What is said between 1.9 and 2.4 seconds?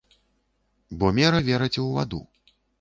ваду.